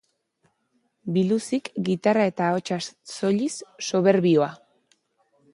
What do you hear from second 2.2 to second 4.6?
eta ahotsaz soilik, soberbioa.